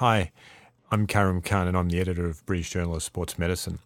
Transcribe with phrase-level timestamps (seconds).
[0.00, 0.30] Hi,
[0.90, 3.78] I'm Karim Khan, and I'm the editor of British Journal of Sports Medicine.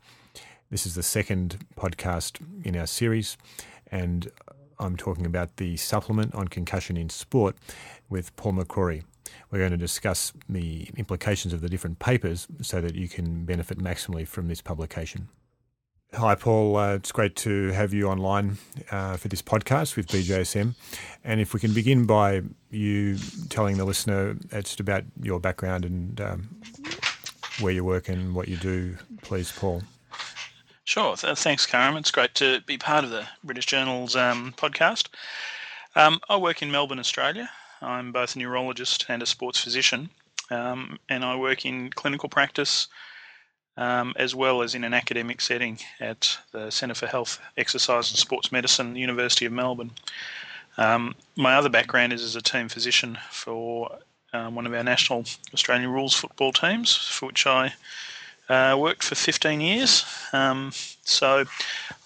[0.69, 3.37] This is the second podcast in our series,
[3.93, 4.29] and
[4.81, 7.55] I'm talking about the supplement on concussion in sport
[8.09, 9.05] with Paul McCrory.
[9.53, 13.79] We're going to discuss the implications of the different papers so that you can benefit
[13.79, 15.29] maximally from this publication.
[16.15, 16.77] Hi, Paul.
[16.77, 18.59] Uh, it's great to have you online
[18.91, 20.75] uh, for this podcast with BJSM.
[21.23, 23.17] And if we can begin by you
[23.49, 26.49] telling the listener just about your background and um,
[27.61, 29.83] where you work and what you do, please, Paul.
[30.83, 31.17] Sure.
[31.17, 31.97] Thanks, Karim.
[31.97, 35.11] It's great to be part of the British Journal's um, podcast.
[35.95, 37.49] Um, I work in Melbourne, Australia.
[37.83, 40.11] I'm both a neurologist and a sports physician,
[40.51, 42.89] um, and I work in clinical practice
[43.77, 48.19] um, as well as in an academic setting at the Centre for Health, Exercise and
[48.19, 49.93] Sports Medicine, University of Melbourne.
[50.77, 53.99] Um, my other background is as a team physician for
[54.33, 57.75] um, one of our national Australian rules football teams, for which I
[58.49, 60.05] uh, worked for 15 years.
[60.33, 60.73] Um,
[61.05, 61.45] so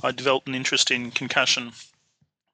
[0.02, 1.72] I developed an interest in concussion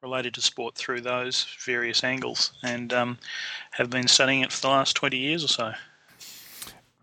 [0.01, 3.17] related to sport through those various angles and um,
[3.71, 5.73] have been studying it for the last 20 years or so.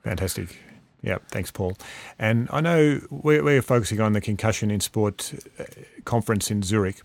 [0.02, 0.58] Fantastic.
[1.00, 1.76] Yeah, thanks, Paul.
[2.18, 5.64] And I know we're, we're, focusing on the concussion in sport uh,
[6.04, 7.00] conference in Zurich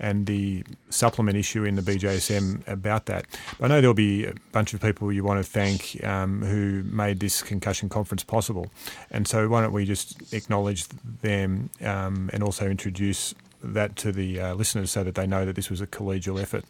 [0.00, 3.24] and the supplement issue in the BJSM about that.
[3.60, 7.20] I know there'll be a bunch of people you want to thank um, who made
[7.20, 8.68] this concussion conference possible.
[9.12, 10.88] And so why don't we just acknowledge
[11.22, 15.54] them um, and also introduce that to the uh, listeners so that they know that
[15.54, 16.64] this was a collegial effort?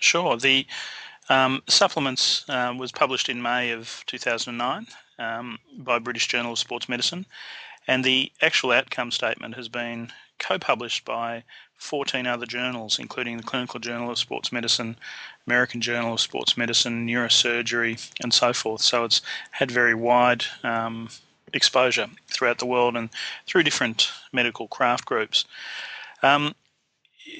[0.00, 0.36] Sure.
[0.36, 0.66] The
[1.28, 4.86] um, supplements uh, was published in May of 2009
[5.18, 7.26] um, by British Journal of Sports Medicine,
[7.86, 11.44] and the actual outcome statement has been co-published by
[11.78, 14.96] 14 other journals, including the Clinical Journal of Sports Medicine,
[15.46, 18.80] American Journal of Sports Medicine, Neurosurgery, and so forth.
[18.80, 21.08] So it's had very wide um,
[21.52, 23.10] exposure throughout the world and
[23.46, 25.44] through different medical craft groups.
[26.22, 26.54] Um,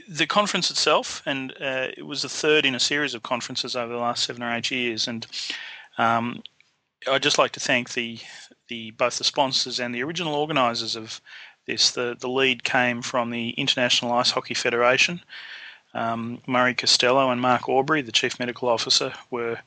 [0.08, 3.92] the conference itself, and uh, it was the third in a series of conferences over
[3.92, 5.26] the last seven or eight years, and
[5.98, 6.42] um,
[7.08, 8.18] I'd just like to thank the
[8.68, 11.20] the both the sponsors and the original organisers of
[11.66, 11.90] this.
[11.90, 15.20] The the lead came from the International Ice Hockey Federation.
[15.94, 19.58] Um, Murray Costello and Mark Aubry, the chief medical officer, were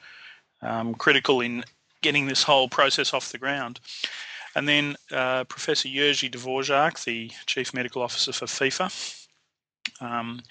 [0.62, 1.64] um, critical in
[2.02, 3.80] getting this whole process off the ground.
[4.56, 9.28] And then uh, Professor Jiri Dvorak, the chief medical officer for FIFA,
[10.02, 10.42] um,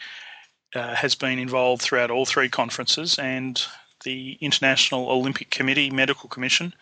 [0.74, 3.64] uh, has been involved throughout all three conferences and
[4.04, 6.74] the International Olympic Committee Medical Commission,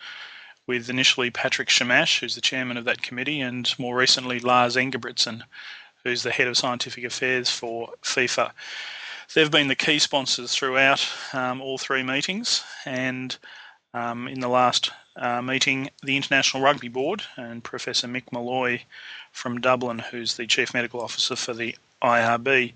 [0.65, 5.43] with initially Patrick Schamasch, who's the chairman of that committee, and more recently Lars Engebretsen,
[6.03, 8.51] who's the head of scientific affairs for FIFA.
[9.33, 13.35] They've been the key sponsors throughout um, all three meetings, and
[13.93, 18.81] um, in the last uh, meeting, the International Rugby Board and Professor Mick Molloy
[19.31, 22.73] from Dublin, who's the Chief Medical Officer for the IRB,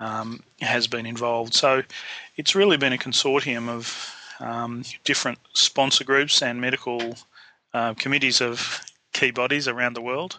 [0.00, 1.54] um, has been involved.
[1.54, 1.82] So
[2.36, 7.16] it's really been a consortium of um, different sponsor groups and medical
[7.72, 8.80] uh, committees of
[9.12, 10.38] key bodies around the world.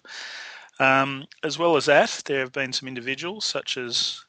[0.79, 4.23] Um, as well as that, there have been some individuals such as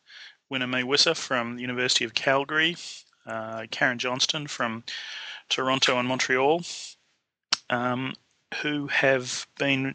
[0.49, 2.77] Willem Meeuwisse from the University of Calgary,
[3.27, 4.85] uh, Karen Johnston from
[5.51, 6.63] Toronto and Montreal,
[7.69, 8.15] um,
[8.63, 9.95] who have been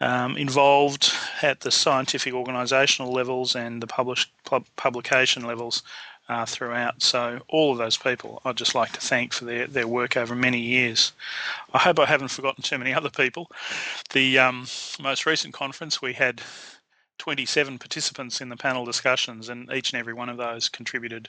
[0.00, 1.12] um, involved
[1.42, 4.30] at the scientific organisational levels and the publish,
[4.76, 5.82] publication levels
[6.28, 7.02] uh, throughout.
[7.02, 10.34] So, all of those people I'd just like to thank for their, their work over
[10.34, 11.12] many years.
[11.72, 13.50] I hope I haven't forgotten too many other people.
[14.12, 14.66] The um,
[15.00, 16.42] most recent conference, we had
[17.18, 21.28] 27 participants in the panel discussions, and each and every one of those contributed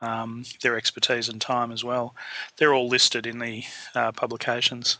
[0.00, 2.14] um, their expertise and time as well.
[2.56, 3.64] They're all listed in the
[3.94, 4.98] uh, publications.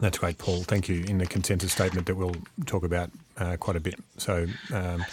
[0.00, 0.62] That's great, Paul.
[0.62, 1.04] Thank you.
[1.04, 2.34] In the consensus statement that we'll
[2.64, 3.96] talk about uh, quite a bit.
[4.16, 5.04] So um,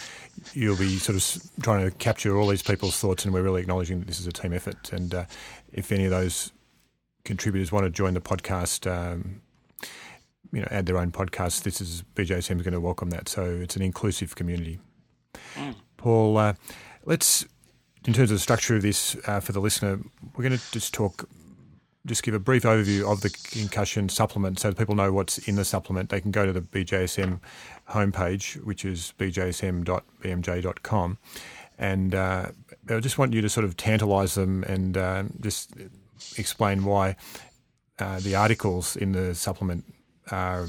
[0.54, 3.98] you'll be sort of trying to capture all these people's thoughts, and we're really acknowledging
[3.98, 4.92] that this is a team effort.
[4.92, 5.24] And uh,
[5.72, 6.52] if any of those
[7.24, 9.42] contributors want to join the podcast, um,
[10.52, 13.28] you know, add their own podcast, this is BJSM is going to welcome that.
[13.28, 14.78] So it's an inclusive community.
[15.54, 15.74] Mm.
[15.98, 16.54] Paul, uh,
[17.04, 17.44] let's
[18.06, 19.98] in terms of the structure of this uh, for the listener,
[20.34, 21.28] we're going to just talk
[22.08, 25.64] just give a brief overview of the concussion supplement so people know what's in the
[25.64, 26.08] supplement.
[26.08, 27.40] They can go to the BJSM
[27.90, 31.18] homepage, which is bjsm.bmj.com.
[31.78, 32.46] And uh,
[32.88, 35.72] I just want you to sort of tantalise them and uh, just
[36.36, 37.16] explain why
[37.98, 39.84] uh, the articles in the supplement
[40.30, 40.66] are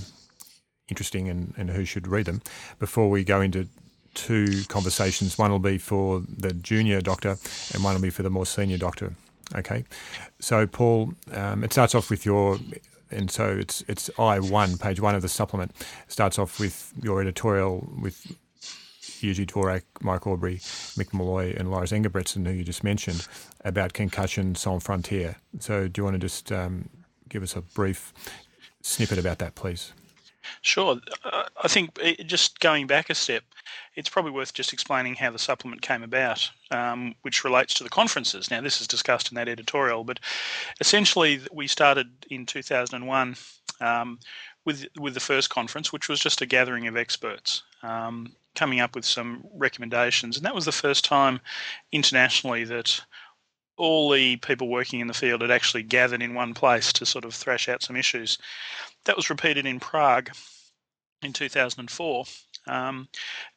[0.90, 2.42] interesting and, and who should read them
[2.80, 3.68] before we go into
[4.14, 5.38] two conversations.
[5.38, 7.38] One will be for the junior doctor
[7.74, 9.16] and one will be for the more senior doctor.
[9.56, 9.84] Okay,
[10.40, 12.60] so Paul, um, it starts off with your,
[13.10, 15.72] and so it's it's I one page one of the supplement
[16.08, 18.28] starts off with your editorial with
[19.20, 20.58] Jiri Dvorak, Mike Aubry,
[20.98, 23.28] Mick Molloy, and Lars Engebretsen, who you just mentioned,
[23.66, 25.36] about concussion sans frontiere.
[25.60, 26.90] So, do you want to just um,
[27.28, 28.14] give us a brief
[28.82, 29.94] snippet about that, please?
[30.62, 31.00] Sure.
[31.24, 33.44] Uh, I think just going back a step,
[33.96, 37.90] it's probably worth just explaining how the supplement came about, um, which relates to the
[37.90, 38.50] conferences.
[38.50, 40.20] Now, this is discussed in that editorial, but
[40.80, 43.36] essentially, we started in 2001
[43.82, 44.20] um,
[44.66, 47.64] with with the first conference, which was just a gathering of experts.
[47.84, 50.36] Um, coming up with some recommendations.
[50.36, 51.40] And that was the first time
[51.94, 53.02] internationally that
[53.80, 57.26] all the people working in the field had actually gathered in one place to sort
[57.26, 58.38] of thrash out some issues.
[59.06, 60.30] That was repeated in Prague
[61.24, 62.26] in 2004,
[62.68, 63.08] um,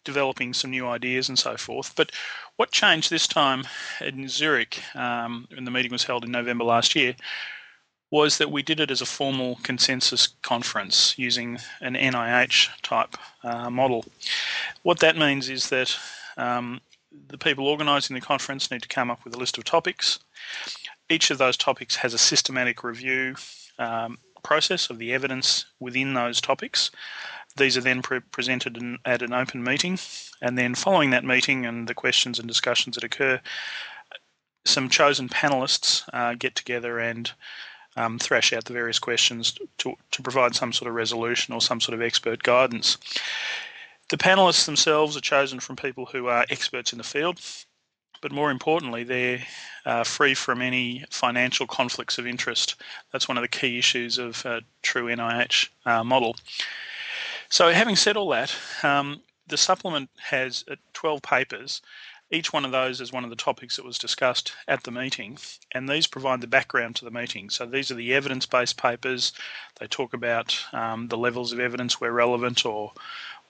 [0.04, 1.92] developing some new ideas and so forth.
[1.96, 2.12] But
[2.56, 3.64] what changed this time
[4.00, 7.14] in Zurich, um, when the meeting was held in November last year,
[8.12, 13.70] was that we did it as a formal consensus conference using an NIH type uh,
[13.70, 14.04] model.
[14.82, 15.96] What that means is that
[16.36, 16.80] um,
[17.28, 20.18] the people organising the conference need to come up with a list of topics.
[21.08, 23.36] Each of those topics has a systematic review
[23.78, 26.90] um, process of the evidence within those topics.
[27.56, 29.98] These are then pre- presented in, at an open meeting,
[30.40, 33.40] and then following that meeting and the questions and discussions that occur,
[34.64, 37.32] some chosen panelists uh, get together and
[37.96, 41.80] um, thrash out the various questions to, to provide some sort of resolution or some
[41.80, 42.96] sort of expert guidance.
[44.12, 47.40] The panelists themselves are chosen from people who are experts in the field,
[48.20, 49.42] but more importantly, they're
[49.86, 52.74] uh, free from any financial conflicts of interest.
[53.10, 56.36] That's one of the key issues of a true NIH uh, model.
[57.48, 61.80] So, having said all that, um, the supplement has uh, 12 papers
[62.32, 65.36] each one of those is one of the topics that was discussed at the meeting,
[65.72, 67.50] and these provide the background to the meeting.
[67.50, 69.34] So these are the evidence based papers.
[69.78, 72.92] They talk about um, the levels of evidence where relevant or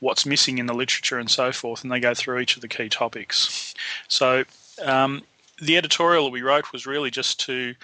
[0.03, 2.67] what's missing in the literature and so forth, and they go through each of the
[2.67, 3.73] key topics.
[4.09, 4.43] So
[4.85, 5.23] um,
[5.61, 7.77] the editorial that we wrote was really just to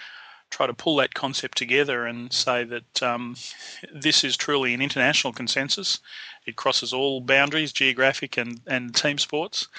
[0.49, 3.37] try to pull that concept together and say that um,
[3.93, 5.99] this is truly an international consensus.
[6.45, 9.69] It crosses all boundaries, geographic and, and team sports.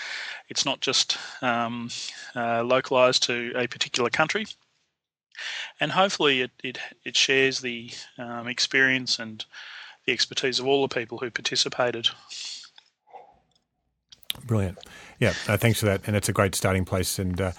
[0.49, 1.91] It's not just um,
[2.35, 4.47] uh, localized to a particular country.
[5.79, 9.45] And hopefully, it, it, it shares the um, experience and
[10.07, 12.09] the expertise of all the people who participated.
[14.45, 14.79] Brilliant.
[15.19, 16.03] Yeah, uh, thanks for that.
[16.07, 17.19] And it's a great starting place.
[17.19, 17.53] And uh,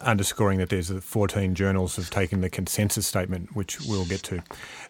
[0.00, 4.42] underscoring that there's 14 journals have taken the consensus statement, which we'll get to.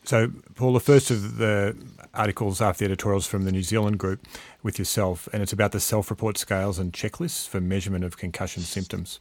[0.04, 1.76] So, Paul, the first of the
[2.14, 4.24] articles after the editorials from the New Zealand group
[4.62, 9.20] with yourself, and it's about the self-report scales and checklists for measurement of concussion symptoms.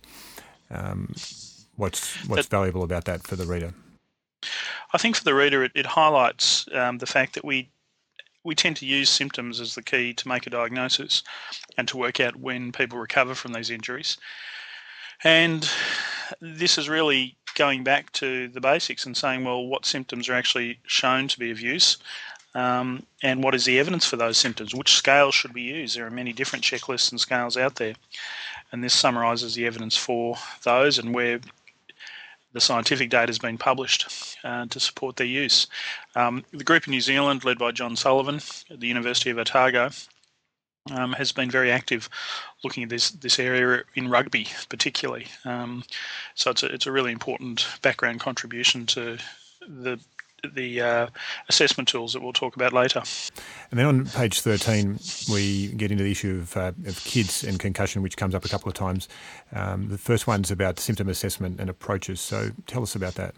[0.69, 1.13] Um,
[1.75, 3.73] what's what's that, valuable about that for the reader?
[4.93, 7.69] I think for the reader, it, it highlights um, the fact that we
[8.43, 11.23] we tend to use symptoms as the key to make a diagnosis
[11.77, 14.17] and to work out when people recover from these injuries.
[15.23, 15.69] And
[16.39, 20.79] this is really going back to the basics and saying, well, what symptoms are actually
[20.87, 21.97] shown to be of use?
[22.55, 24.73] Um, and what is the evidence for those symptoms?
[24.73, 25.93] Which scales should we use?
[25.93, 27.95] There are many different checklists and scales out there.
[28.71, 31.39] And this summarises the evidence for those and where
[32.53, 35.67] the scientific data has been published uh, to support their use.
[36.15, 39.89] Um, the group in New Zealand, led by John Sullivan at the University of Otago,
[40.91, 42.09] um, has been very active
[42.63, 45.27] looking at this this area in rugby, particularly.
[45.45, 45.83] Um,
[46.35, 49.17] so it's a, it's a really important background contribution to
[49.67, 49.99] the
[50.53, 51.07] the uh,
[51.47, 53.01] assessment tools that we'll talk about later.
[53.71, 54.99] And then on page 13,
[55.31, 58.49] we get into the issue of, uh, of kids and concussion, which comes up a
[58.49, 59.07] couple of times.
[59.53, 62.21] Um, the first one's about symptom assessment and approaches.
[62.21, 63.35] So tell us about that.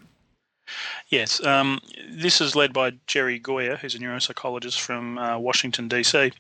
[1.10, 1.80] Yes, um,
[2.10, 6.32] this is led by Jerry Gioia, who's a neuropsychologist from uh, Washington, D.C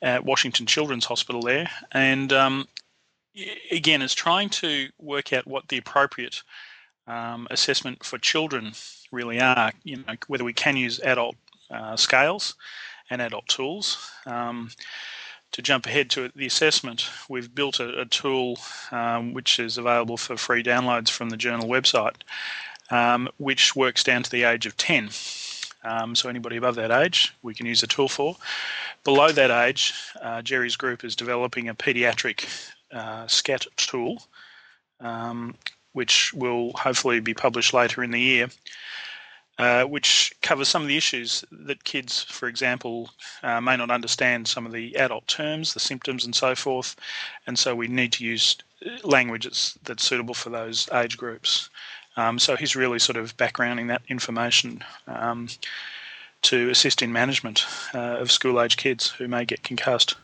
[0.00, 2.68] at Washington Children's Hospital there, and um,
[3.70, 6.42] again, is trying to work out what the appropriate
[7.08, 8.72] um, assessment for children
[9.10, 9.72] really are.
[9.82, 11.36] You know, whether we can use adult
[11.70, 12.54] uh, scales
[13.10, 14.10] and adult tools.
[14.26, 14.70] Um,
[15.52, 18.58] to jump ahead to the assessment, we've built a, a tool
[18.92, 22.16] um, which is available for free downloads from the journal website,
[22.90, 25.08] um, which works down to the age of 10.
[25.84, 28.36] Um, so anybody above that age, we can use the tool for.
[29.04, 32.46] Below that age, uh, Jerry's group is developing a pediatric
[32.92, 34.22] uh, SCAT tool,
[35.00, 35.54] um,
[35.92, 38.48] which will hopefully be published later in the year.
[39.58, 43.10] uh, which covers some of the issues that kids, for example,
[43.42, 46.94] uh, may not understand some of the adult terms, the symptoms, and so forth.
[47.46, 48.56] And so we need to use
[49.02, 51.70] language that's, that's suitable for those age groups.
[52.16, 55.48] Um, so he's really sort of backgrounding that information um,
[56.42, 60.14] to assist in management uh, of school age kids who may get concussed.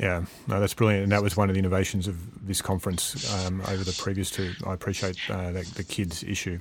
[0.00, 3.60] Yeah, no, that's brilliant, and that was one of the innovations of this conference um,
[3.68, 4.52] over the previous two.
[4.66, 6.58] I appreciate uh, the, the kids issue.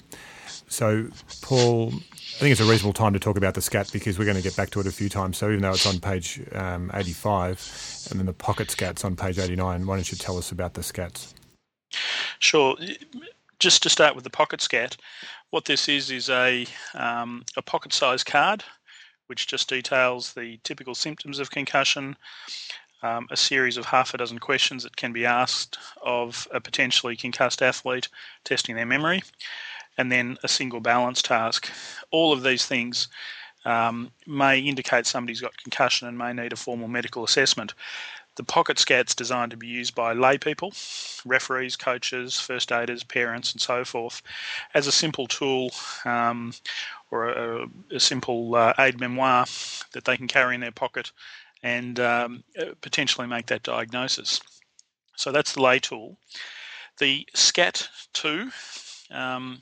[0.67, 1.07] So,
[1.41, 4.35] Paul, I think it's a reasonable time to talk about the SCAT because we're going
[4.35, 5.37] to get back to it a few times.
[5.37, 9.39] So, even though it's on page um, 85 and then the pocket SCAT's on page
[9.39, 11.33] 89, why don't you tell us about the SCATs?
[12.39, 12.75] Sure.
[13.59, 14.97] Just to start with the pocket SCAT,
[15.51, 18.65] what this is is a, um, a pocket sized card
[19.29, 22.17] which just details the typical symptoms of concussion,
[23.01, 27.15] um, a series of half a dozen questions that can be asked of a potentially
[27.15, 28.07] concussed athlete,
[28.43, 29.21] testing their memory
[29.99, 31.69] and then a single balance task.
[32.09, 33.09] All of these things
[33.65, 37.73] um, may indicate somebody's got concussion and may need a formal medical assessment.
[38.35, 40.71] The pocket scat's designed to be used by lay people,
[41.25, 44.21] referees, coaches, first aiders, parents, and so forth,
[44.73, 45.71] as a simple tool
[46.05, 46.53] um,
[47.11, 49.45] or a, a simple uh, aid memoir
[49.91, 51.11] that they can carry in their pocket
[51.63, 54.41] and um, uh, potentially make that diagnosis.
[55.15, 56.17] So that's the lay tool.
[56.99, 58.51] The SCAT 2
[59.11, 59.61] um,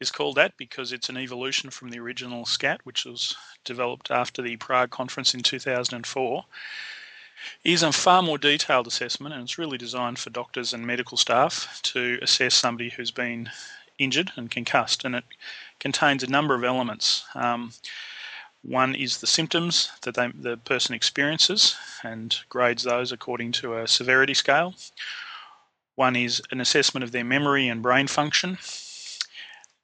[0.00, 4.42] is called that because it's an evolution from the original SCAT, which was developed after
[4.42, 6.44] the Prague conference in 2004.
[7.64, 11.16] It is a far more detailed assessment and it's really designed for doctors and medical
[11.16, 13.50] staff to assess somebody who's been
[13.98, 15.24] injured and concussed, and it
[15.78, 17.24] contains a number of elements.
[17.34, 17.72] Um,
[18.66, 23.86] one is the symptoms that they, the person experiences and grades those according to a
[23.86, 24.74] severity scale.
[25.94, 28.58] One is an assessment of their memory and brain function,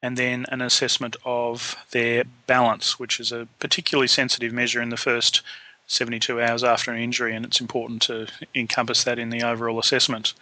[0.03, 4.97] and then an assessment of their balance, which is a particularly sensitive measure in the
[4.97, 5.43] first
[5.87, 10.35] 72 hours after an injury, and it's important to encompass that in the overall assessment.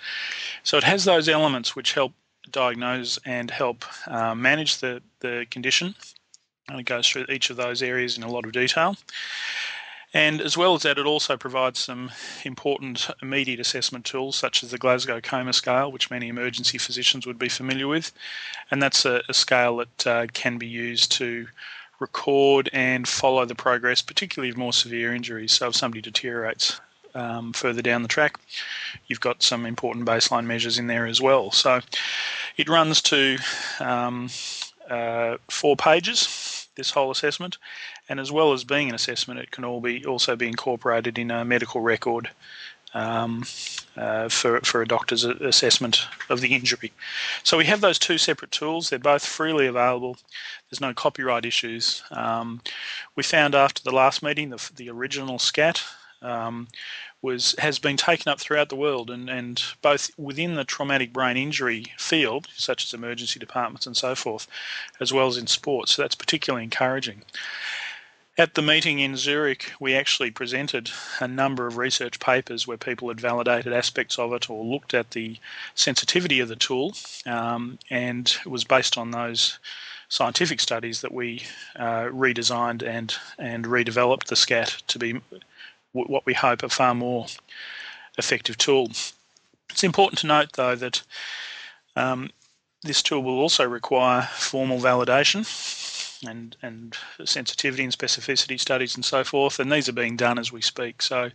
[0.63, 2.13] So it has those elements which help
[2.51, 5.95] diagnose and help uh, manage the, the condition.
[6.69, 8.97] And it goes through each of those areas in a lot of detail.
[10.13, 12.11] And as well as that, it also provides some
[12.45, 17.39] important immediate assessment tools, such as the Glasgow Coma Scale, which many emergency physicians would
[17.39, 18.13] be familiar with.
[18.71, 21.47] And that's a, a scale that uh, can be used to
[22.01, 25.53] record and follow the progress, particularly of more severe injuries.
[25.53, 26.81] So if somebody deteriorates
[27.15, 28.41] um, further down the track,
[29.07, 31.53] you've got some important baseline measures in there as well.
[31.53, 31.81] So
[32.57, 33.39] it runs to
[33.79, 34.29] um,
[34.91, 37.59] uh, four pages this whole assessment,
[38.09, 41.31] and as well as being an assessment, it can all be also be incorporated in
[41.31, 42.31] a medical record
[42.95, 43.45] um,
[43.97, 46.93] uh, for for a doctor's assessment of the injury.
[47.43, 48.91] So we have those two separate tools.
[48.91, 50.17] They're both freely available.
[50.69, 52.03] There's no copyright issues.
[52.11, 52.61] Um,
[53.17, 55.83] we found after the last meeting the the original SCAT.
[56.23, 56.69] Um,
[57.23, 61.37] was has been taken up throughout the world and, and both within the traumatic brain
[61.37, 64.47] injury field, such as emergency departments and so forth,
[65.01, 65.93] as well as in sports.
[65.93, 67.23] So that's particularly encouraging.
[68.39, 73.09] At the meeting in Zurich, we actually presented a number of research papers where people
[73.09, 75.37] had validated aspects of it or looked at the
[75.75, 76.95] sensitivity of the tool,
[77.27, 79.59] um, and it was based on those
[80.09, 81.43] scientific studies that we
[81.77, 85.21] uh, redesigned and and redeveloped the SCAT to be
[85.93, 87.27] what we hope a far more
[88.19, 88.91] effective tool.
[89.71, 91.03] It's important to note, though, that
[91.97, 92.31] um,
[92.83, 95.47] this tool will also require formal validation
[96.27, 100.53] and and sensitivity and specificity studies and so forth, and these are being done as
[100.53, 101.03] we speak.
[101.03, 101.31] So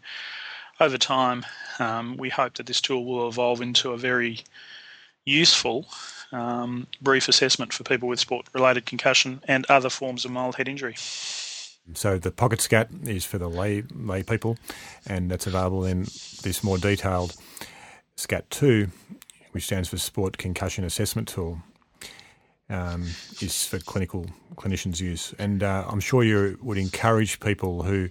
[0.80, 1.46] over time,
[1.80, 4.40] um, we hope that this tool will evolve into a very
[5.26, 5.88] useful
[6.32, 10.96] um, brief assessment for people with sport-related concussion and other forms of mild head injury.
[11.94, 14.58] So the pocket scat is for the lay lay people,
[15.06, 16.04] and that's available in
[16.42, 17.36] this more detailed
[18.16, 18.90] SCAT two,
[19.52, 21.60] which stands for Sport Concussion Assessment Tool.
[22.68, 23.04] Um,
[23.42, 24.26] is for clinical
[24.56, 28.10] clinicians' use, and uh, I'm sure you would encourage people who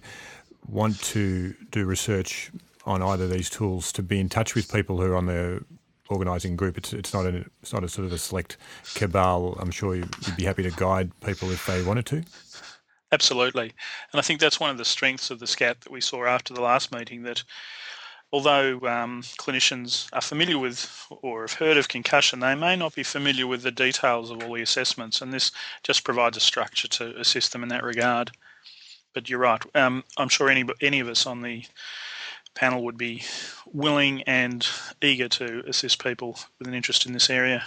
[0.65, 2.51] want to do research
[2.85, 5.61] on either of these tools to be in touch with people who are on the
[6.09, 6.77] organising group.
[6.77, 8.55] It's it's not a it's not a sort of a select
[8.93, 9.57] cabal.
[9.59, 12.23] I'm sure you'd be happy to guide people if they wanted to.
[13.15, 13.71] Absolutely.
[14.11, 16.53] And I think that's one of the strengths of the SCAT that we saw after
[16.53, 17.45] the last meeting that
[18.33, 23.03] although um, clinicians are familiar with or have heard of concussion, they may not be
[23.03, 27.17] familiar with the details of all the assessments, and this just provides a structure to
[27.17, 28.31] assist them in that regard.
[29.13, 29.63] But you're right.
[29.73, 31.63] Um, I'm sure any any of us on the
[32.53, 33.23] panel would be
[33.65, 34.67] willing and
[35.01, 37.63] eager to assist people with an interest in this area.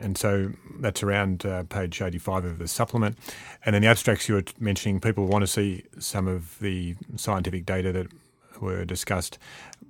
[0.00, 3.16] And so that's around uh, page 85 of the supplement.
[3.64, 7.64] And then the abstracts you were mentioning, people want to see some of the scientific
[7.66, 8.08] data that
[8.60, 9.38] were discussed.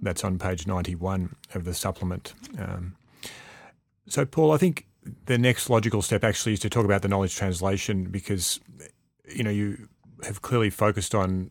[0.03, 2.35] That's on page 91 of the supplement.
[2.59, 2.97] Um,
[4.07, 4.87] so, Paul, I think
[5.27, 8.61] the next logical step actually is to talk about the knowledge translation because,
[9.35, 9.89] you know, you
[10.25, 11.51] have clearly focused on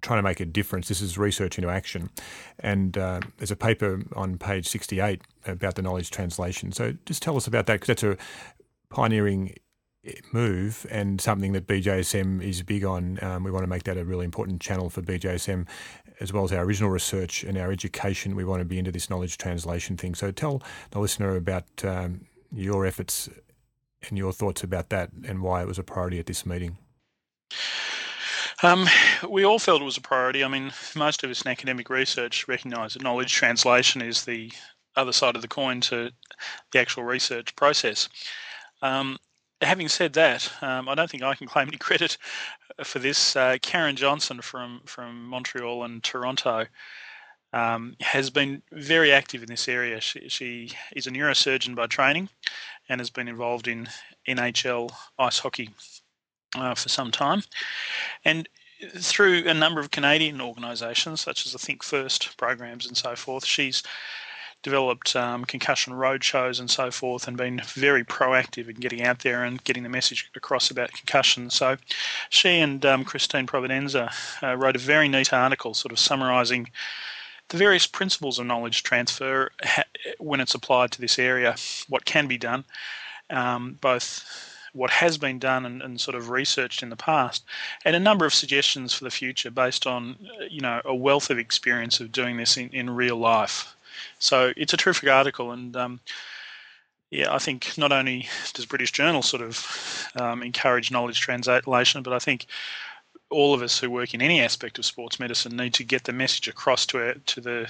[0.00, 0.88] trying to make a difference.
[0.88, 2.10] This is research into action.
[2.58, 6.72] And uh, there's a paper on page 68 about the knowledge translation.
[6.72, 8.16] So just tell us about that because that's a
[8.88, 9.54] pioneering
[10.32, 13.18] move and something that BJSM is big on.
[13.22, 15.66] Um, we want to make that a really important channel for BJSM
[16.20, 18.36] as well as our original research and our education.
[18.36, 20.14] We want to be into this knowledge translation thing.
[20.14, 23.28] So tell the listener about um, your efforts
[24.08, 26.78] and your thoughts about that and why it was a priority at this meeting.
[28.62, 28.86] Um,
[29.28, 30.44] we all felt it was a priority.
[30.44, 34.52] I mean, most of us in academic research recognise that knowledge translation is the
[34.96, 36.10] other side of the coin to
[36.72, 38.08] the actual research process.
[38.82, 39.18] Um,
[39.62, 42.18] having said that, um, I don't think I can claim any credit
[42.84, 43.34] for this.
[43.34, 46.66] Uh, Karen Johnston from from Montreal and Toronto
[47.54, 50.00] um, has been very active in this area.
[50.00, 52.28] She, she, is a neurosurgeon by training
[52.88, 53.88] and has been involved in
[54.28, 55.70] NHL ice hockey
[56.56, 57.42] uh, for some time.
[58.24, 58.48] And
[58.96, 63.44] through a number of Canadian organisations, such as the Think First programs and so forth,
[63.44, 63.82] she's
[64.62, 69.42] developed um, concussion roadshows and so forth and been very proactive in getting out there
[69.42, 71.48] and getting the message across about concussion.
[71.48, 71.76] So
[72.28, 76.70] she and um, Christine Provvidenza uh, wrote a very neat article sort of summarising
[77.48, 79.50] the various principles of knowledge transfer
[80.18, 81.56] when it's applied to this area,
[81.88, 82.64] what can be done,
[83.28, 84.24] um, both
[84.72, 87.44] what has been done and, and, sort of researched in the past,
[87.84, 91.30] and a number of suggestions for the future based on uh, you know a wealth
[91.30, 93.74] of experience of doing this in, in real life.
[94.18, 96.00] So it's a terrific article, and um,
[97.10, 102.12] yeah, I think not only does British Journal sort of um, encourage knowledge translation, but
[102.12, 102.46] I think
[103.30, 106.12] all of us who work in any aspect of sports medicine need to get the
[106.12, 107.68] message across to our, to the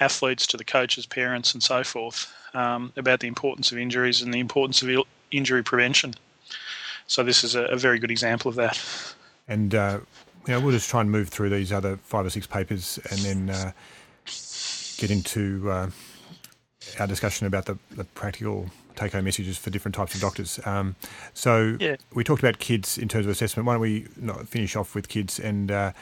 [0.00, 4.32] athletes, to the coaches, parents, and so forth um, about the importance of injuries and
[4.32, 6.14] the importance of injury prevention.
[7.12, 8.80] So this is a, a very good example of that.
[9.46, 10.00] And uh,
[10.46, 13.20] you know, we'll just try and move through these other five or six papers, and
[13.20, 13.72] then uh,
[14.96, 15.90] get into uh,
[16.98, 20.58] our discussion about the, the practical take home messages for different types of doctors.
[20.64, 20.96] Um,
[21.34, 21.96] so yeah.
[22.14, 23.66] we talked about kids in terms of assessment.
[23.66, 24.00] Why don't we
[24.46, 25.92] finish off with kids and uh,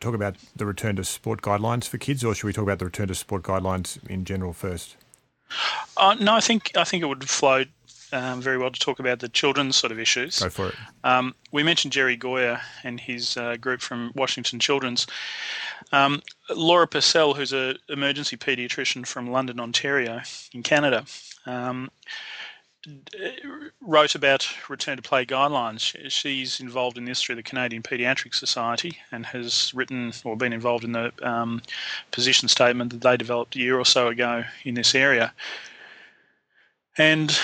[0.00, 2.84] talk about the return to sport guidelines for kids, or should we talk about the
[2.84, 4.96] return to sport guidelines in general first?
[5.96, 7.64] Uh, no, I think I think it would flow
[8.14, 10.38] um, very well to talk about the children's sort of issues.
[10.38, 10.74] Go for it.
[11.02, 15.06] Um, we mentioned Jerry Gioia and his uh, group from Washington Children's.
[15.92, 20.22] Um, Laura Purcell, who's an emergency paediatrician from London, Ontario,
[20.52, 21.04] in Canada,
[21.44, 21.90] um,
[23.80, 25.96] wrote about return to play guidelines.
[26.10, 30.84] She's involved in this through the Canadian Paediatric Society and has written or been involved
[30.84, 31.62] in the um,
[32.12, 35.32] position statement that they developed a year or so ago in this area.
[36.96, 37.36] And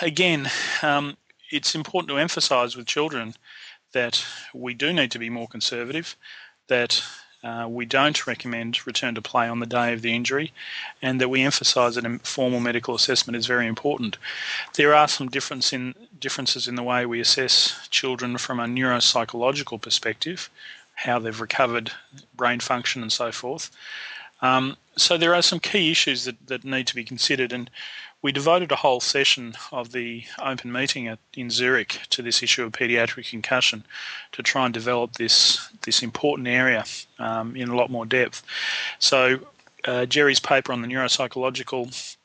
[0.00, 0.50] again,
[0.82, 1.16] um,
[1.50, 3.34] it's important to emphasise with children
[3.92, 4.24] that
[4.54, 6.16] we do need to be more conservative,
[6.68, 7.02] that
[7.44, 10.52] uh, we don't recommend return to play on the day of the injury,
[11.00, 14.16] and that we emphasise that a formal medical assessment is very important.
[14.74, 19.80] There are some difference in, differences in the way we assess children from a neuropsychological
[19.80, 20.48] perspective,
[20.94, 21.90] how they've recovered
[22.36, 23.70] brain function and so forth.
[24.40, 27.68] Um, so there are some key issues that, that need to be considered, and
[28.22, 32.64] we devoted a whole session of the open meeting at, in Zurich to this issue
[32.64, 33.84] of paediatric concussion
[34.30, 36.84] to try and develop this this important area
[37.18, 38.42] um, in a lot more depth.
[39.00, 39.40] So
[39.84, 42.16] uh, Jerry's paper on the neuropsychological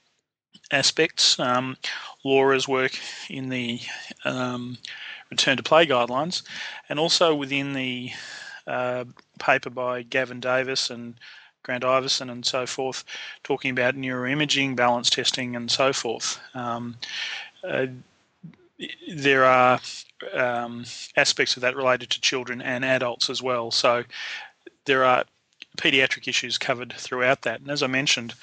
[0.72, 1.78] aspects, um,
[2.24, 2.92] Laura's work
[3.30, 3.80] in the
[4.26, 4.78] um,
[5.32, 6.44] return to play guidelines,
[6.90, 8.12] and also within the
[8.68, 9.06] uh,
[9.40, 11.16] paper by Gavin Davis and
[11.68, 13.04] Grant Iverson and so forth,
[13.44, 16.40] talking about neuroimaging, balance testing, and so forth.
[16.54, 16.96] Um,
[17.62, 17.88] uh,
[19.10, 19.78] there are
[20.34, 20.86] um,
[21.18, 23.70] aspects of that related to children and adults as well.
[23.72, 24.06] So
[24.86, 25.26] there are
[25.78, 27.60] pediatric issues covered throughout that.
[27.60, 28.34] And as I mentioned,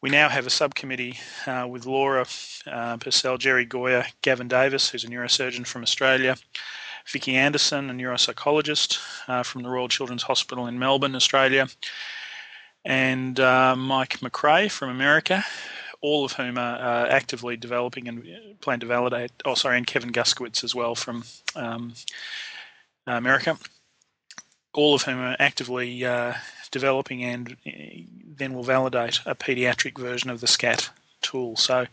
[0.00, 2.24] we now have a subcommittee uh, with Laura
[2.68, 6.36] uh, Purcell, Jerry Gioia, Gavin Davis, who's a neurosurgeon from Australia,
[7.04, 11.66] Vicky Anderson, a neuropsychologist uh, from the Royal Children's Hospital in Melbourne, Australia,
[12.84, 15.44] and uh, Mike McCrea from America,
[16.00, 18.24] all of whom are uh, actively developing and
[18.60, 19.32] plan to validate.
[19.44, 21.24] Oh, sorry, and Kevin Guskiewicz as well from
[21.56, 21.92] um,
[23.06, 23.58] America,
[24.74, 26.34] all of whom are actively uh,
[26.70, 27.70] developing and uh,
[28.36, 31.56] then will validate a pediatric version of the SCAT tool.
[31.56, 31.86] So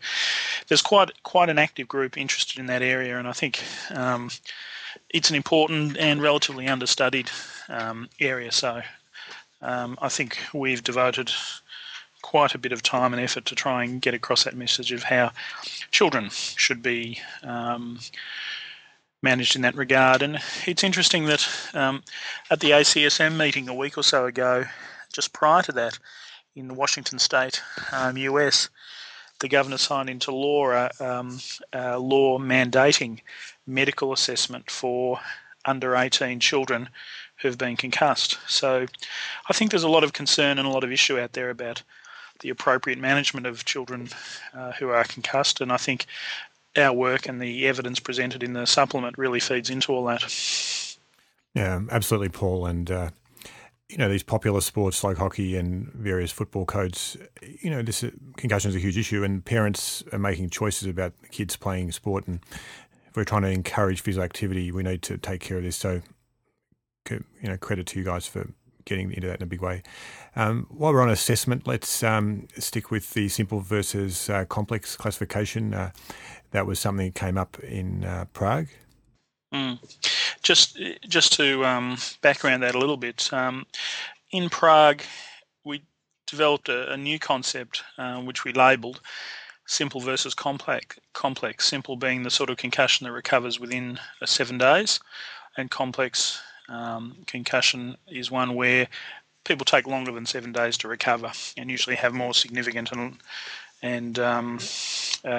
[0.68, 4.30] there's quite quite an active group interested in that area, and I think um,
[5.10, 7.30] it's an important and relatively understudied
[7.68, 8.52] um, area.
[8.52, 8.82] So
[9.62, 11.30] um, I think we've devoted
[12.22, 15.04] quite a bit of time and effort to try and get across that message of
[15.04, 15.30] how
[15.90, 17.98] children should be um,
[19.22, 20.22] managed in that regard.
[20.22, 22.02] And it's interesting that um,
[22.50, 24.64] at the ACSM meeting a week or so ago,
[25.12, 25.98] just prior to that,
[26.54, 28.70] in Washington State, um, US,
[29.40, 31.38] the governor signed into law a, um,
[31.72, 33.20] a law mandating
[33.66, 35.20] medical assessment for
[35.64, 36.88] under 18 children
[37.38, 38.38] who've been concussed.
[38.46, 38.86] So
[39.48, 41.82] I think there's a lot of concern and a lot of issue out there about
[42.40, 44.08] the appropriate management of children
[44.54, 46.06] uh, who are concussed, and I think
[46.76, 50.22] our work and the evidence presented in the supplement really feeds into all that.
[51.54, 52.66] Yeah, absolutely, Paul.
[52.66, 53.10] And uh,
[53.88, 57.16] you know these popular sports like hockey and various football codes.
[57.60, 61.12] You know, this uh, concussion is a huge issue, and parents are making choices about
[61.30, 62.26] kids playing sport.
[62.26, 62.40] And
[63.08, 65.76] if we're trying to encourage physical activity, we need to take care of this.
[65.76, 66.02] So,
[67.10, 68.48] you know, credit to you guys for
[68.84, 69.82] getting into that in a big way.
[70.34, 75.74] Um, while we're on assessment, let's um, stick with the simple versus uh, complex classification.
[75.74, 75.90] Uh,
[76.52, 78.68] that was something that came up in uh, Prague.
[79.52, 79.78] Mm.
[80.42, 83.66] Just, just to um, background that a little bit, um,
[84.30, 85.02] in Prague,
[85.64, 85.82] we
[86.26, 89.00] developed a, a new concept uh, which we labelled
[89.66, 90.98] simple versus complex.
[91.12, 95.00] Complex, simple being the sort of concussion that recovers within uh, seven days,
[95.56, 98.88] and complex um, concussion is one where
[99.44, 103.18] people take longer than seven days to recover and usually have more significant and,
[103.82, 104.58] and um,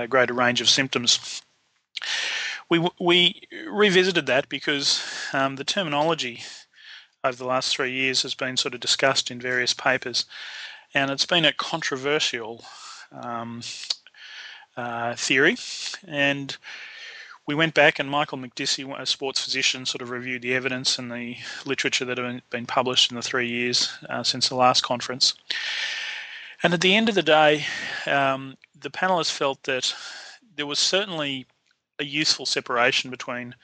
[0.10, 1.42] greater range of symptoms.
[2.70, 6.44] We, we revisited that because um, the terminology
[7.24, 10.26] over the last three years has been sort of discussed in various papers,
[10.94, 12.64] and it's been a controversial
[13.12, 13.62] um,
[14.76, 15.58] uh, theory.
[16.08, 16.56] And
[17.48, 21.12] we went back and Michael Makdissi, a sports physician, sort of reviewed the evidence and
[21.12, 25.34] the literature that had been published in the three years uh, since the last conference.
[26.62, 27.66] And at the end of the day,
[28.06, 29.96] um, the panelists felt that
[30.56, 31.46] there was certainly
[32.00, 33.56] a useful separation between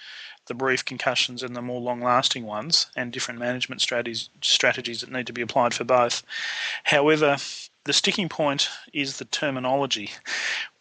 [0.47, 5.11] the brief concussions and the more long lasting ones, and different management strategies, strategies that
[5.11, 6.23] need to be applied for both.
[6.83, 7.37] However,
[7.85, 10.11] the sticking point is the terminology.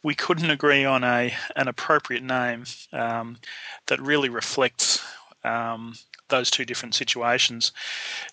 [0.03, 3.39] We couldn't agree on a an appropriate name um,
[3.87, 5.05] that really reflects
[5.45, 5.95] um,
[6.29, 7.73] those two different situations.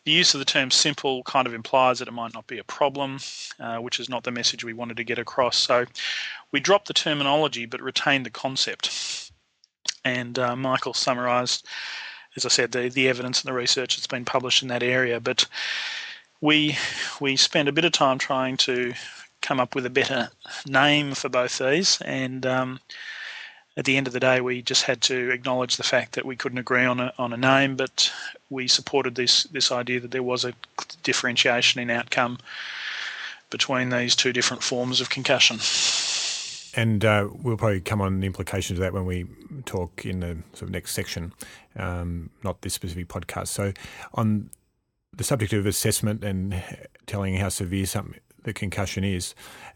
[0.05, 2.63] The use of the term simple kind of implies that it might not be a
[2.63, 3.19] problem,
[3.59, 5.57] uh, which is not the message we wanted to get across.
[5.57, 5.85] So
[6.51, 9.31] we dropped the terminology but retained the concept.
[10.05, 11.67] And uh, Michael summarised,
[12.35, 15.19] as I said, the, the evidence and the research that's been published in that area.
[15.19, 15.45] But
[16.41, 16.77] we
[17.19, 18.93] we spent a bit of time trying to
[19.41, 20.29] come up with a better
[20.67, 22.79] name for both these, and um,
[23.77, 26.35] at the end of the day, we just had to acknowledge the fact that we
[26.35, 28.11] couldn't agree on a on a name, but
[28.49, 30.53] we supported this this idea that there was a
[31.03, 32.37] differentiation in outcome
[33.49, 35.59] between these two different forms of concussion.
[36.75, 39.25] And uh, we'll probably come on the implications of that when we
[39.65, 41.33] talk in the sort of next section,
[41.75, 43.47] um, not this specific podcast.
[43.47, 43.73] So,
[44.13, 44.51] on
[45.15, 46.61] the subject of assessment and
[47.07, 49.35] telling how severe some the concussion is.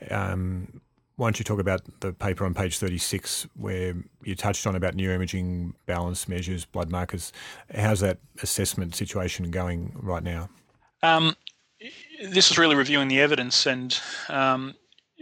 [0.10, 0.82] Um,
[1.15, 4.95] why don't you talk about the paper on page 36 where you touched on about
[4.95, 7.32] neuroimaging, balance measures, blood markers?
[7.73, 10.49] How's that assessment situation going right now?
[11.04, 11.36] Um,
[12.23, 13.99] this is really reviewing the evidence, and
[14.30, 14.73] um,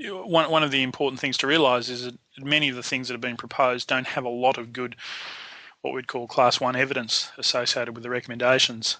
[0.10, 3.13] one, one of the important things to realise is that many of the things that
[3.13, 4.95] have been proposed don't have a lot of good,
[5.82, 8.97] what we'd call class one evidence associated with the recommendations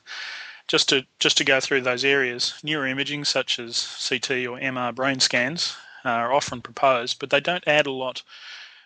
[0.68, 5.20] just to just to go through those areas, neuroimaging such as CT or MR brain
[5.20, 8.24] scans are often proposed, but they don't add a lot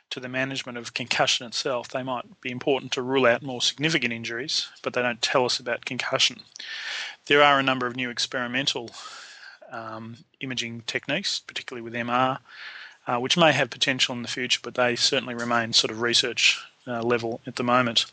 [0.10, 1.90] to the management of concussion itself.
[1.90, 5.60] They might be important to rule out more significant injuries, but they don't tell us
[5.60, 6.42] about concussion.
[7.26, 8.92] There are a number of new experimental
[9.72, 12.38] um, imaging techniques, particularly with MR,
[13.08, 16.64] uh, which may have potential in the future, but they certainly remain sort of research
[16.88, 18.06] uh, level at the moment.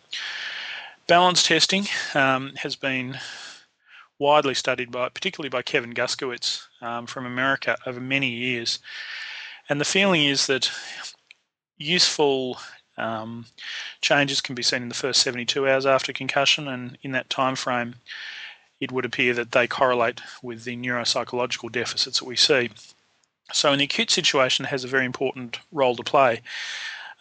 [1.06, 3.18] Balance testing um, has been
[4.22, 8.78] widely studied by, particularly by Kevin Guskiewicz um, from America over many years.
[9.68, 10.70] And the feeling is that
[11.76, 12.58] useful
[12.96, 13.46] um,
[14.00, 17.56] changes can be seen in the first 72 hours after concussion, and in that time
[17.56, 17.96] frame,
[18.80, 22.70] it would appear that they correlate with the neuropsychological deficits that we see.
[23.52, 26.42] So, in the acute situation, has a very important role to play.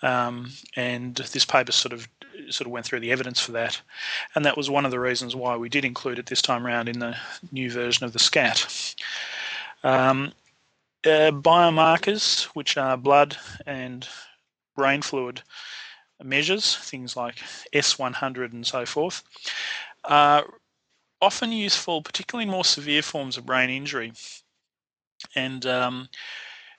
[0.03, 2.07] Um, and this paper sort of
[2.49, 3.81] sort of went through the evidence for that,
[4.35, 6.89] and that was one of the reasons why we did include it this time around
[6.89, 7.15] in the
[7.51, 8.95] new version of the SCAT.
[9.83, 10.33] Um,
[11.05, 14.07] uh, biomarkers, which are blood and
[14.75, 15.41] brain fluid
[16.23, 17.37] measures, things like
[17.73, 19.23] S100 and so forth,
[20.03, 20.45] are
[21.21, 24.13] often useful, particularly in more severe forms of brain injury.
[25.35, 26.09] And um,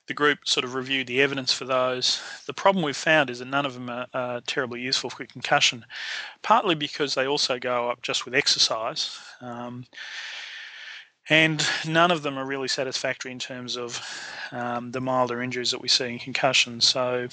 [0.09, 2.21] the group sort of reviewed the evidence for those.
[2.47, 5.85] The problem we've found is that none of them are, terribly useful for concussion,
[6.43, 9.19] partly because they also go up just with exercise.
[9.41, 9.87] Um,
[11.29, 14.01] and none of them are really satisfactory in terms of
[14.51, 16.81] um, the milder injuries that we see in concussion.
[16.81, 17.29] So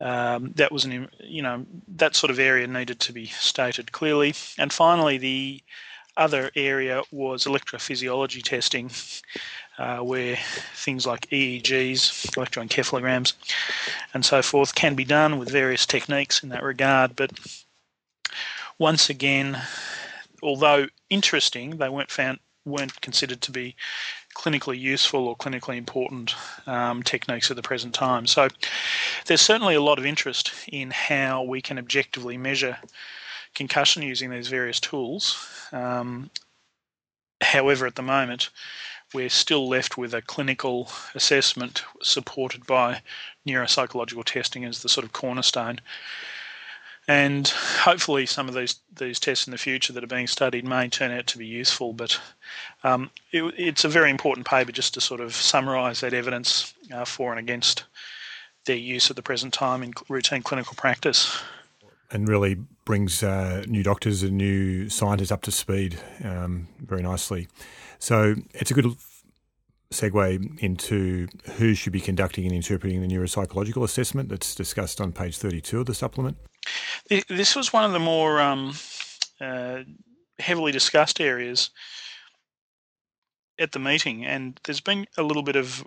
[0.00, 4.34] um, that was an, you know, that sort of area needed to be stated clearly.
[4.58, 5.62] And finally, the
[6.16, 8.90] other area was electrophysiology testing,
[9.78, 10.36] uh, where
[10.74, 13.34] things like EEGs, electroencephalograms,
[14.12, 17.16] and so forth can be done with various techniques in that regard.
[17.16, 17.32] But
[18.78, 19.60] once again,
[20.42, 23.76] although interesting, they weren't found weren't considered to be
[24.34, 26.34] clinically useful or clinically important
[26.66, 28.26] um, techniques at the present time.
[28.26, 28.48] So
[29.26, 32.78] there's certainly a lot of interest in how we can objectively measure
[33.54, 35.36] concussion using these various tools.
[35.72, 36.30] Um,
[37.40, 38.50] however, at the moment,
[39.14, 43.00] we're still left with a clinical assessment supported by
[43.46, 45.80] neuropsychological testing as the sort of cornerstone
[47.06, 50.88] and hopefully some of these these tests in the future that are being studied may
[50.88, 51.92] turn out to be useful.
[51.92, 52.18] But
[52.82, 57.04] um, it, it's a very important paper just to sort of summarise that evidence uh,
[57.04, 57.84] for and against
[58.66, 61.42] their use at the present time in routine clinical practice.
[62.10, 67.48] And really brings uh, new doctors and new scientists up to speed um, very nicely.
[68.04, 68.94] So it's a good
[69.90, 75.38] segue into who should be conducting and interpreting the neuropsychological assessment that's discussed on page
[75.38, 76.36] 32 of the supplement.
[77.30, 78.74] This was one of the more um,
[79.40, 79.84] uh,
[80.38, 81.70] heavily discussed areas
[83.58, 85.82] at the meeting, and there's been a little bit of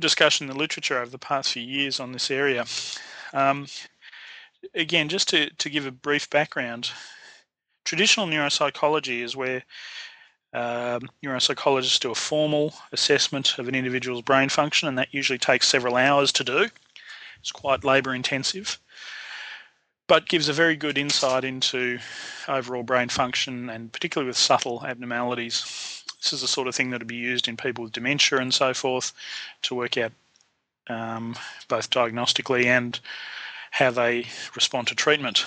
[0.00, 2.64] discussion in the literature over the past few years on this area.
[3.34, 3.66] Um,
[4.74, 6.90] again, just to, to give a brief background,
[7.84, 9.62] traditional neuropsychology is where
[10.54, 15.66] um, neuropsychologists do a formal assessment of an individual's brain function, and that usually takes
[15.66, 16.68] several hours to do.
[17.40, 18.78] It's quite labour intensive,
[20.06, 21.98] but gives a very good insight into
[22.48, 26.02] overall brain function and particularly with subtle abnormalities.
[26.22, 28.54] This is the sort of thing that would be used in people with dementia and
[28.54, 29.12] so forth
[29.62, 30.12] to work out
[30.88, 31.34] um,
[31.68, 32.98] both diagnostically and
[33.72, 35.44] how they respond to treatment.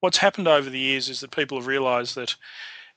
[0.00, 2.34] What's happened over the years is that people have realised that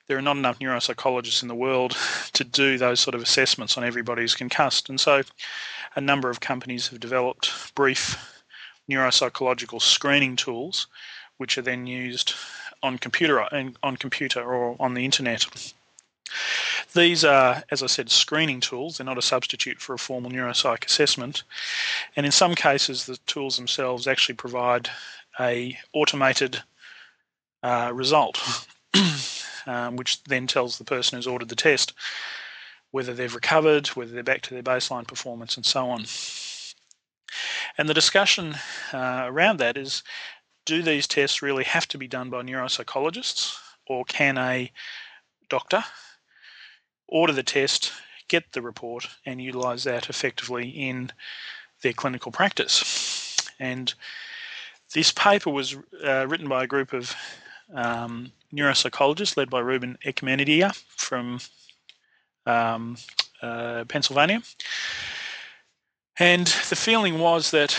[0.06, 1.96] there are not enough neuropsychologists in the world
[2.34, 4.88] to do those sort of assessments on everybody who's concussed.
[4.88, 5.22] And so
[5.96, 8.16] a number of companies have developed brief
[8.90, 10.86] neuropsychological screening tools,
[11.38, 12.34] which are then used
[12.82, 13.42] on computer
[13.82, 15.46] on computer or on the internet.
[16.94, 18.98] These are, as I said, screening tools.
[18.98, 21.42] They're not a substitute for a formal neuropsych assessment.
[22.14, 24.90] And in some cases, the tools themselves actually provide
[25.40, 26.62] a automated
[27.62, 28.38] uh, result
[29.66, 31.94] um, which then tells the person who's ordered the test
[32.94, 36.04] whether they've recovered, whether they're back to their baseline performance, and so on.
[37.76, 38.54] And the discussion
[38.92, 40.04] uh, around that is
[40.64, 43.56] do these tests really have to be done by neuropsychologists,
[43.88, 44.70] or can a
[45.48, 45.82] doctor
[47.08, 47.90] order the test,
[48.28, 51.10] get the report, and utilize that effectively in
[51.82, 53.36] their clinical practice?
[53.58, 53.92] And
[54.94, 57.12] this paper was uh, written by a group of
[57.74, 61.40] um, neuropsychologist led by Ruben Echemendia from
[62.46, 62.96] um,
[63.42, 64.42] uh, Pennsylvania.
[66.18, 67.76] And the feeling was that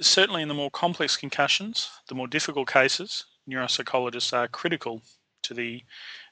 [0.00, 5.02] certainly in the more complex concussions, the more difficult cases, neuropsychologists are critical
[5.42, 5.82] to the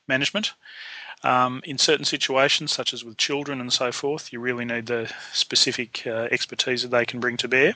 [0.08, 0.52] management.
[1.22, 5.12] Um, in certain situations, such as with children and so forth, you really need the
[5.32, 7.74] specific uh, expertise that they can bring to bear.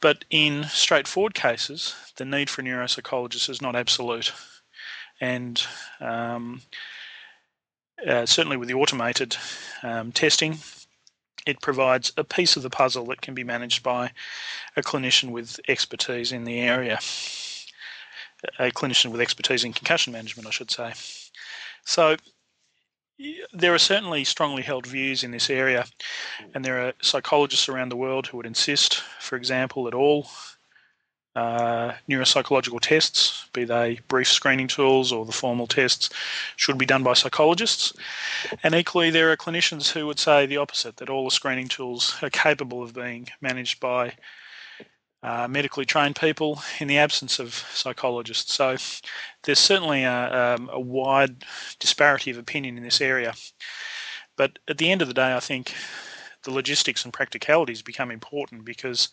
[0.00, 4.32] But in straightforward cases, the need for a neuropsychologist is not absolute
[5.20, 5.62] and
[6.00, 6.62] um,
[8.06, 9.36] uh, certainly with the automated
[9.82, 10.58] um, testing,
[11.46, 14.12] it provides a piece of the puzzle that can be managed by
[14.76, 16.98] a clinician with expertise in the area,
[18.58, 20.92] a clinician with expertise in concussion management, I should say.
[21.84, 22.16] So
[23.52, 25.86] there are certainly strongly held views in this area,
[26.54, 30.28] and there are psychologists around the world who would insist, for example, that all
[31.36, 36.10] uh, neuropsychological tests, be they brief screening tools or the formal tests,
[36.56, 37.92] should be done by psychologists.
[38.62, 42.16] And equally, there are clinicians who would say the opposite that all the screening tools
[42.22, 44.14] are capable of being managed by
[45.22, 48.54] uh, medically trained people in the absence of psychologists.
[48.54, 48.76] So
[49.42, 51.44] there's certainly a, um, a wide
[51.78, 53.34] disparity of opinion in this area.
[54.36, 55.74] But at the end of the day, I think
[56.44, 59.10] the logistics and practicalities become important because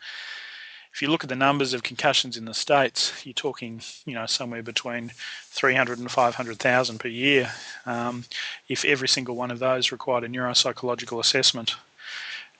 [0.97, 4.25] if you look at the numbers of concussions in the states, you're talking, you know,
[4.25, 5.11] somewhere between
[5.49, 7.51] 300 and 500,000 per year.
[7.85, 8.23] Um,
[8.67, 11.75] if every single one of those required a neuropsychological assessment,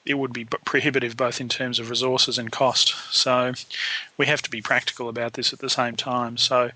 [0.06, 2.94] it would be prohibitive both in terms of resources and cost.
[3.12, 3.54] So
[4.18, 6.38] we have to be practical about this at the same time.
[6.38, 6.70] So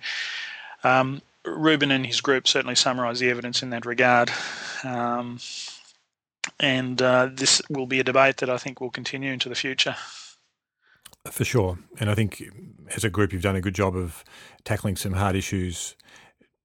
[0.84, 4.32] um, Ruben and his group certainly summarise the evidence in that regard.
[4.84, 5.38] Um,
[6.60, 9.96] and uh, this will be a debate that I think will continue into the future.
[11.30, 11.78] For sure.
[12.00, 12.44] And I think
[12.96, 14.24] as a group, you've done a good job of
[14.64, 15.96] tackling some hard issues,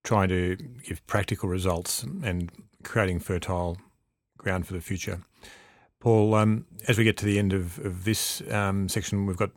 [0.02, 2.50] trying to give practical results and
[2.82, 3.76] creating fertile
[4.38, 5.20] ground for the future.
[6.00, 9.50] Paul, um, as we get to the end of, of this um, section, we've got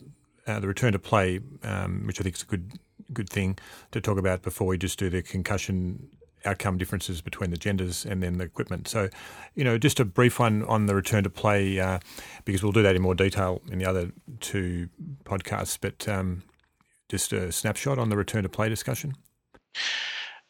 [0.47, 2.73] uh, the return to play, um, which I think is a good
[3.11, 3.57] good thing
[3.91, 6.09] to talk about before we just do the concussion
[6.45, 8.87] outcome differences between the genders and then the equipment.
[8.87, 9.09] So,
[9.55, 11.99] you know, just a brief one on the return to play, uh,
[12.45, 14.89] because we'll do that in more detail in the other two
[15.23, 16.43] podcasts, but um,
[17.09, 19.15] just a snapshot on the return to play discussion.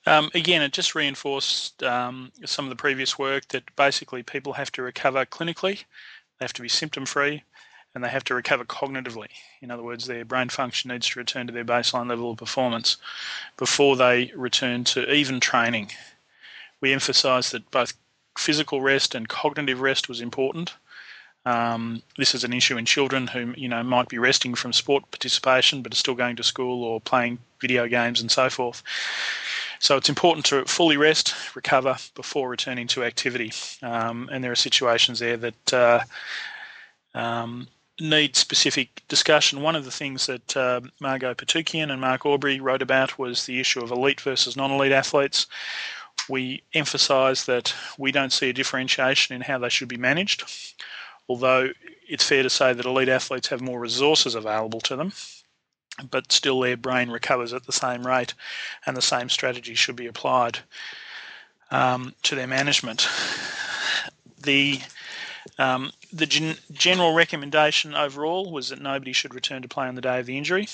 [0.06, 4.72] Um, again, it just reinforced um, some of the previous work that basically people have
[4.74, 5.84] to recover clinically,
[6.40, 7.44] they have to be symptom free,
[7.96, 9.28] and they have to recover cognitively.
[9.62, 12.98] In other words, their brain function needs to return to their baseline level of performance
[13.58, 15.92] before they return to even training.
[16.82, 17.94] We emphasised that both
[18.38, 20.74] physical rest and cognitive rest was important.
[21.46, 25.10] Um, this is an issue in children who you know might be resting from sport
[25.10, 28.84] participation but are still going to school or playing video games and so forth.
[29.80, 33.54] So it's important to fully rest, recover before returning to activity.
[33.82, 36.00] Um, and there are situations there that uh,
[37.14, 37.68] um,
[38.00, 39.62] need specific discussion.
[39.62, 43.60] One of the things that uh, Margot Putukian and Mark Aubry wrote about was the
[43.60, 45.48] issue of elite versus non elite athletes.
[46.28, 50.44] We emphasise that we don't see a differentiation in how they should be managed,
[51.28, 51.70] although
[52.08, 55.12] it's fair to say that elite athletes have more resources available to them,
[56.10, 58.34] but still their brain recovers at the same rate,
[58.86, 60.60] and the same strategy should be applied
[61.72, 63.08] um, to their management.
[64.42, 64.82] The
[65.60, 70.02] um, the gen- general recommendation overall was that nobody should return to play on the
[70.02, 70.68] day of the injury.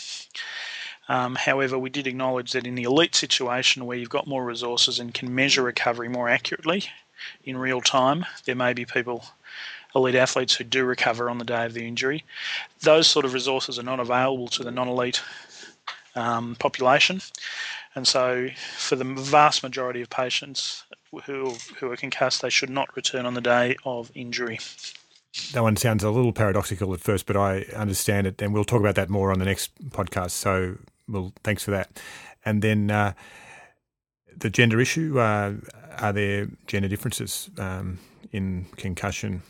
[1.10, 5.00] Um, however, we did acknowledge that in the elite situation where you've got more resources
[5.00, 6.86] and can measure recovery more accurately
[7.44, 9.26] in real time, there may be people,
[9.96, 12.24] elite athletes, who do recover on the day of the injury.
[12.82, 15.22] Those sort of resources are not available to the non elite
[16.16, 17.22] um, population.
[17.96, 20.84] And so, for the vast majority of patients
[21.26, 24.60] who, who are concussed, they should not return on the day of injury.
[25.54, 28.80] That one sounds a little paradoxical at first, but I understand it, and we'll talk
[28.80, 30.32] about that more on the next podcast.
[30.32, 32.02] So, well, thanks for that.
[32.46, 33.14] And then uh,
[34.38, 35.54] the gender issue: uh,
[35.98, 38.00] are there gender differences um,
[38.32, 39.42] in concussion?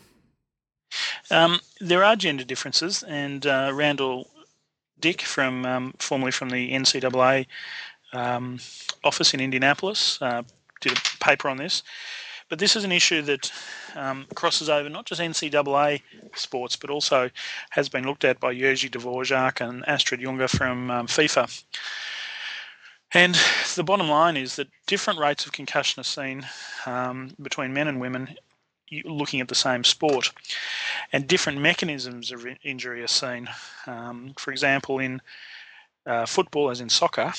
[1.30, 4.28] Um, there are gender differences, and uh, Randall
[4.98, 7.46] Dick, from um, formerly from the NCAA
[8.12, 8.58] um,
[9.04, 10.42] office in Indianapolis, uh,
[10.80, 11.82] did a paper on this.
[12.48, 13.52] But this is an issue that
[13.96, 16.02] um, crosses over not just NCAA
[16.34, 17.30] sports, but also
[17.70, 21.64] has been looked at by Jiri Dvorak and Astrid Junge from um, FIFA.
[23.12, 23.36] And
[23.74, 26.46] the bottom line is that different rates of concussion are seen
[26.86, 28.36] um, between men and women
[29.04, 30.30] looking at the same sport,
[31.12, 33.48] and different mechanisms of injury are seen.
[33.86, 35.20] Um, for example, in
[36.06, 37.32] uh, football, as in soccer,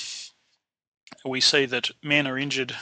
[1.24, 2.74] we see that men are injured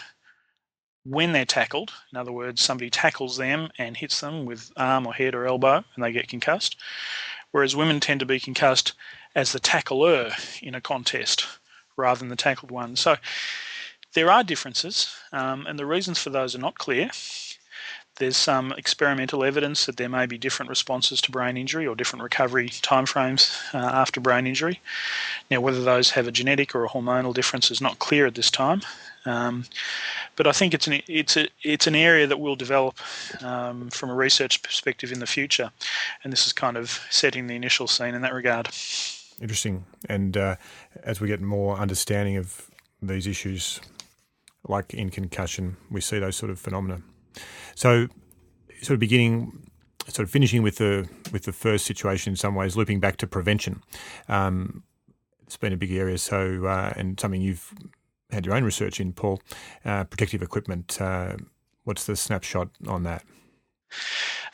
[1.09, 5.14] when they're tackled, in other words, somebody tackles them and hits them with arm or
[5.14, 6.77] head or elbow and they get concussed,
[7.53, 8.92] whereas women tend to be concussed
[9.35, 11.47] as the tackler in a contest
[11.97, 12.97] rather than the tackled one.
[12.97, 13.16] So
[14.14, 17.11] there are differences, um, and the reasons for those are not clear.
[18.19, 22.23] There's some experimental evidence that there may be different responses to brain injury or different
[22.23, 24.81] recovery timeframes uh, after brain injury.
[25.51, 28.51] Now, whether those have a genetic or a hormonal difference is not clear at this
[28.51, 28.81] time.
[29.27, 29.65] Um,
[30.37, 32.97] but I think it's an it's a it's an area that will develop
[33.43, 35.71] um, from a research perspective in the future,
[36.23, 38.69] and this is kind of setting the initial scene in that regard.
[39.41, 40.57] Interesting, and uh,
[41.03, 42.71] as we get more understanding of
[43.03, 43.81] these issues,
[44.69, 47.03] like in concussion, we see those sort of phenomena.
[47.75, 48.09] So,
[48.81, 49.68] sort of beginning,
[50.09, 53.27] sort of finishing with the with the first situation in some ways, looping back to
[53.27, 53.83] prevention.
[54.29, 54.85] Um,
[55.43, 57.72] it's been a big area, so uh, and something you've
[58.31, 59.41] had your own research in, Paul.
[59.85, 61.01] Uh, protective equipment.
[61.01, 61.37] Uh,
[61.85, 63.24] what's the snapshot on that?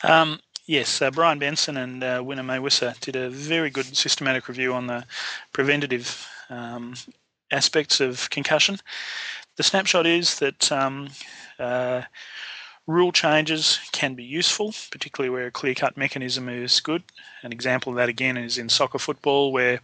[0.03, 4.73] Um, yes, uh, Brian Benson and uh, Willem Meeuwisse did a very good systematic review
[4.73, 5.05] on the
[5.53, 6.93] preventative um,
[7.51, 8.77] aspects of concussion.
[9.55, 11.09] The snapshot is that um,
[11.59, 12.01] uh,
[12.85, 17.01] Rule changes can be useful, particularly where a clear cut mechanism is good.
[17.41, 19.79] An example of that again is in soccer football, where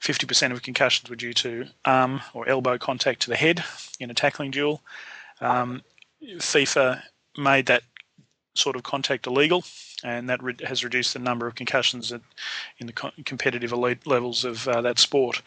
[0.00, 3.62] 50% of concussions were due to arm or elbow contact to the head
[3.98, 4.80] in a tackling duel.
[5.42, 5.82] Um,
[6.22, 7.02] FIFA
[7.36, 7.82] made that
[8.54, 9.62] sort of contact illegal,
[10.04, 12.20] and that re- has reduced the number of concussions at,
[12.78, 15.42] in the co- competitive elite levels of uh, that sport.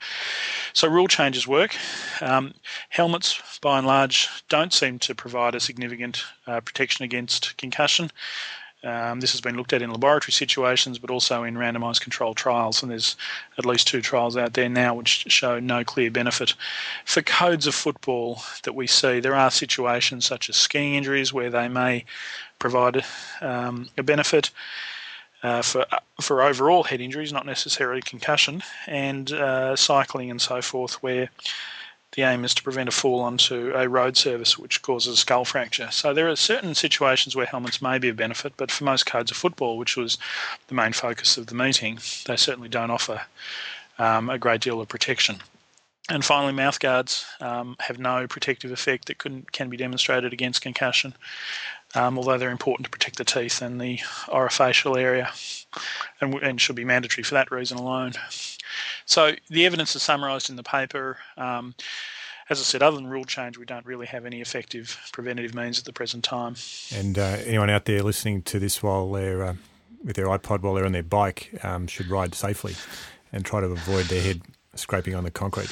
[0.74, 1.76] So rule changes work.
[2.22, 2.54] Um,
[2.90, 8.10] helmets, by and large, don't seem to provide a significant uh, protection against concussion.
[8.84, 12.84] Um, this has been looked at in laboratory situations, but also in randomised controlled trials,
[12.84, 13.16] and there's
[13.58, 16.54] at least two trials out there now which show no clear benefit.
[17.06, 21.50] For codes of football that we see, there are situations such as skiing injuries where
[21.50, 22.04] they may
[22.64, 23.04] provide
[23.42, 24.50] um, a benefit.
[25.44, 25.86] Uh, for
[26.22, 31.28] for overall head injuries, not necessarily concussion, and uh, cycling and so forth, where
[32.14, 35.44] the aim is to prevent a fall onto a road surface which causes a skull
[35.44, 35.90] fracture.
[35.92, 39.32] So there are certain situations where helmets may be of benefit, but for most codes
[39.32, 40.18] of football, which was
[40.68, 43.20] the main focus of the meeting, they certainly don't offer
[44.00, 45.42] um, a great deal of protection.
[46.10, 49.20] And finally, mouthguards um, have no protective effect that
[49.58, 51.14] can be demonstrated against concussion,
[51.96, 55.32] um, although they're important to protect the teeth and the orofacial area
[56.22, 58.14] and, and should be mandatory for that reason alone.
[59.06, 61.18] So the evidence is summarised in the paper.
[61.38, 61.76] Um,
[62.50, 65.80] as I said, other than rule change, we don't really have any effective preventative means
[65.80, 66.56] at the present time.
[66.94, 69.56] And uh, anyone out there listening to this while they're uh,
[70.04, 72.76] with their iPod while they're on their bike um, should ride safely
[73.32, 74.42] and try to avoid their head
[74.76, 75.70] scraping on the concrete.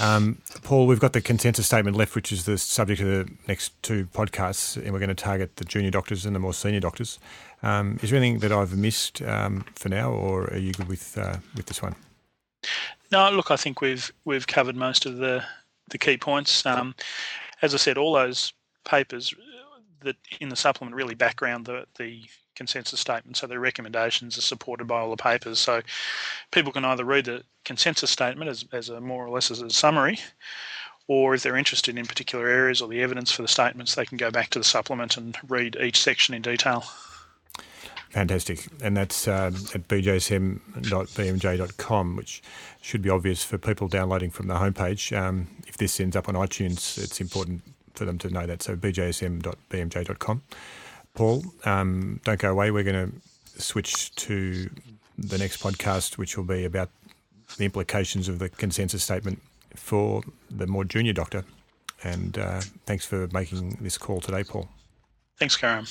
[0.00, 3.80] Um, Paul, we've got the consensus statement left, which is the subject of the next
[3.82, 7.18] two podcasts, and we're going to target the junior doctors and the more senior doctors.
[7.62, 11.18] Um, is there anything that I've missed um, for now, or are you good with
[11.18, 11.94] uh, with this one?
[13.12, 15.44] No, look, I think we've we've covered most of the
[15.90, 16.64] the key points.
[16.64, 16.94] Um,
[17.60, 18.54] as I said, all those
[18.86, 19.34] papers
[20.02, 22.22] that in the supplement really background the the
[22.60, 23.36] consensus statement.
[23.38, 25.58] So the recommendations are supported by all the papers.
[25.58, 25.80] So
[26.50, 29.70] people can either read the consensus statement as, as a more or less as a
[29.70, 30.18] summary,
[31.06, 34.18] or if they're interested in particular areas or the evidence for the statements, they can
[34.18, 36.84] go back to the supplement and read each section in detail.
[38.10, 38.66] Fantastic.
[38.82, 40.56] And that's uh, at bjsm.bmj.com,
[42.16, 42.42] which
[42.82, 45.16] should be obvious for people downloading from the homepage.
[45.16, 47.62] Um, if this ends up on iTunes, it's important
[47.94, 48.62] for them to know that.
[48.62, 50.42] So bjsm.bmj.com.
[51.14, 51.44] Paul.
[51.64, 52.70] Um, don't go away.
[52.70, 54.70] We're going to switch to
[55.18, 56.90] the next podcast, which will be about
[57.56, 59.42] the implications of the consensus statement
[59.74, 61.44] for the more junior doctor.
[62.02, 64.68] And uh, thanks for making this call today, Paul.
[65.38, 65.86] Thanks, Karim.